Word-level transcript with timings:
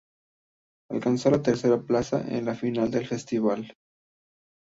Alcanzó 0.89 1.29
la 1.29 1.43
tercera 1.43 1.79
plaza 1.79 2.21
en 2.27 2.45
la 2.45 2.55
final 2.55 2.89
del 2.89 3.05
festival. 3.05 3.71